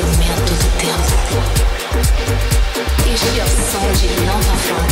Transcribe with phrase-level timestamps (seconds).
[0.00, 1.38] movimento do tempo.
[3.12, 4.87] Este é o som de Nova Fronteira.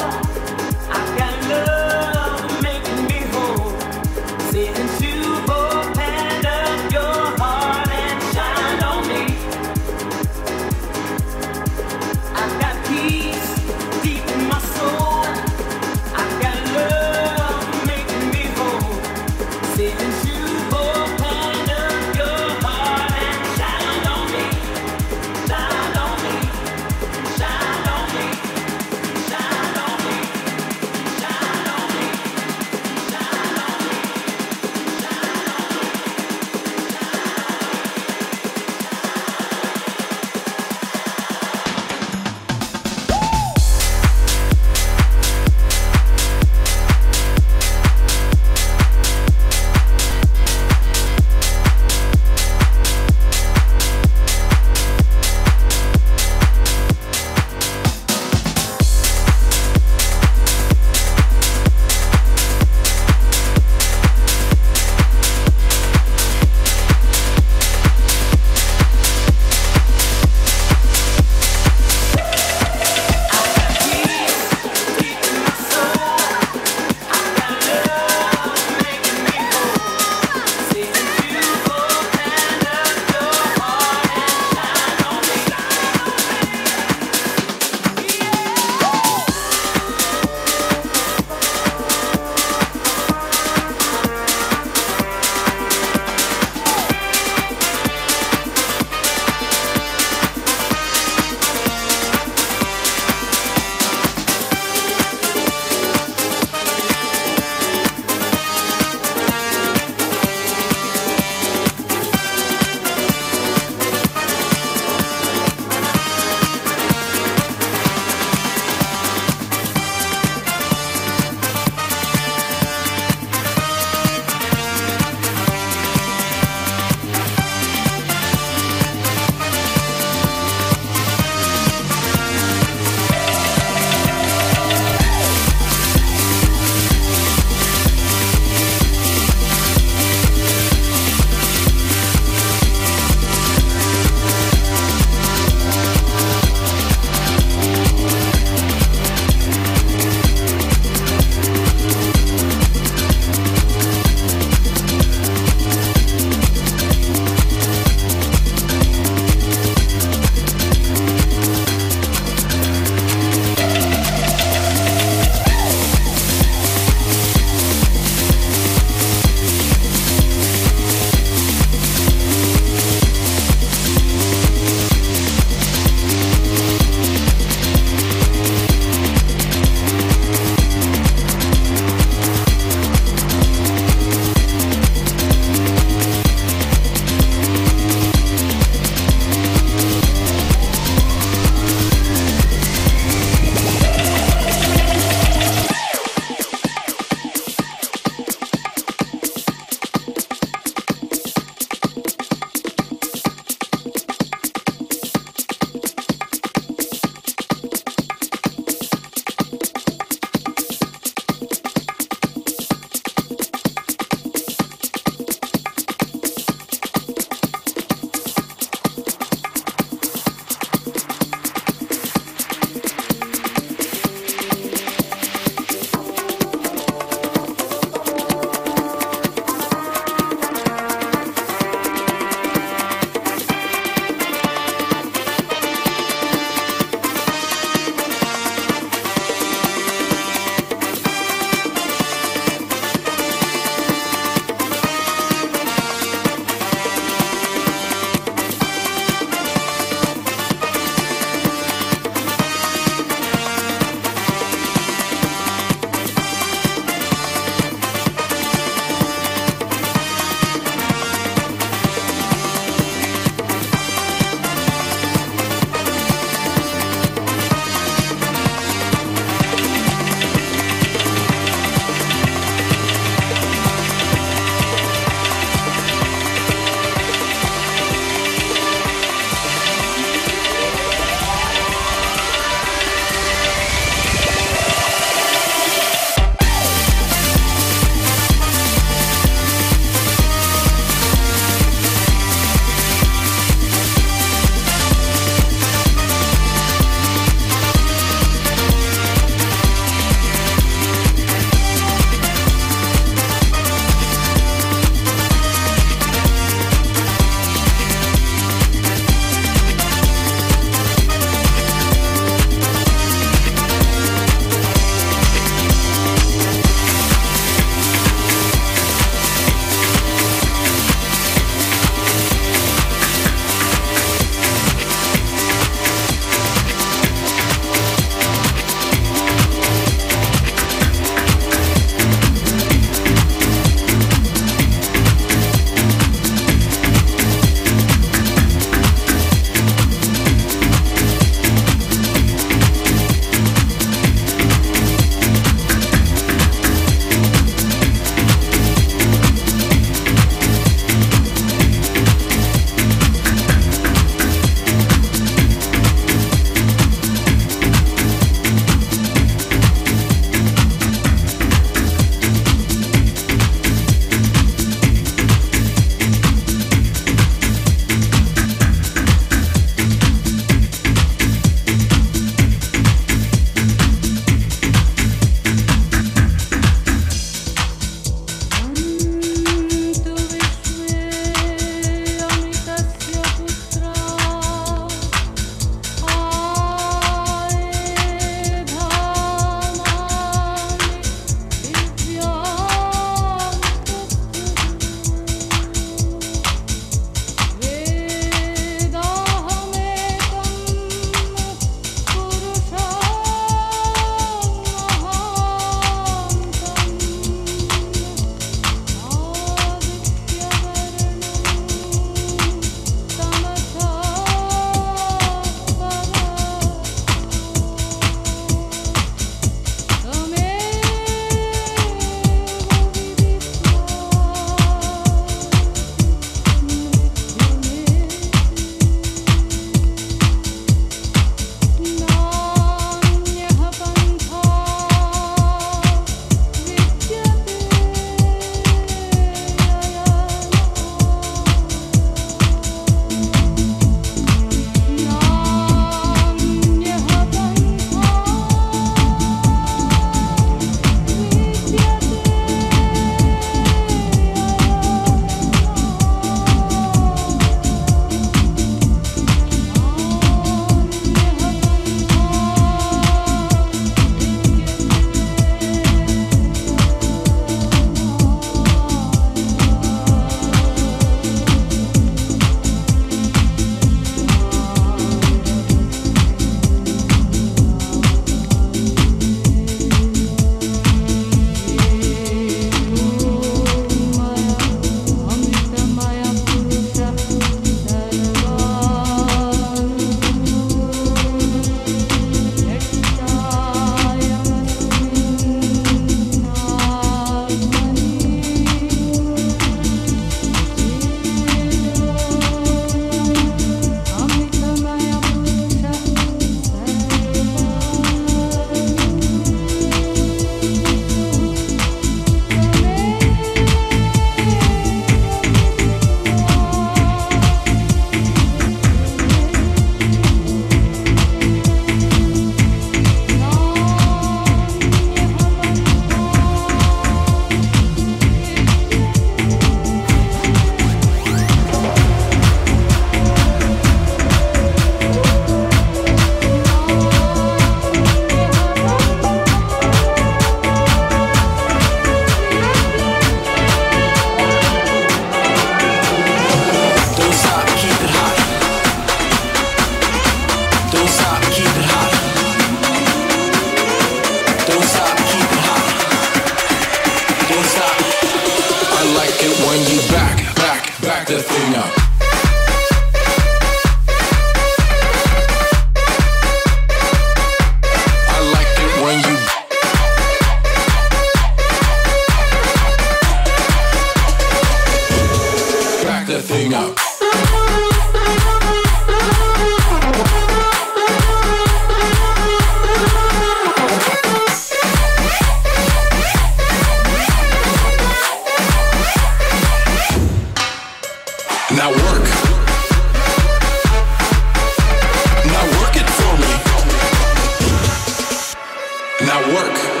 [599.53, 600.00] work.